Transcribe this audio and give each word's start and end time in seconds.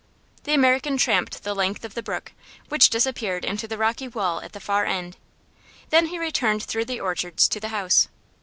The 0.45 0.55
American 0.55 0.97
tramped 0.97 1.43
the 1.43 1.53
length 1.53 1.85
of 1.85 1.93
the 1.93 2.01
brook, 2.01 2.31
which 2.69 2.89
disappeared 2.89 3.45
into 3.45 3.67
the 3.67 3.77
rocky 3.77 4.07
wall 4.07 4.41
at 4.41 4.53
the 4.53 4.59
far 4.59 4.83
end. 4.87 5.15
Then 5.91 6.07
he 6.07 6.17
returned 6.17 6.63
through 6.63 6.85
the 6.85 6.99
orchards 6.99 7.47
to 7.49 7.59
the 7.59 7.67
house. 7.69 8.07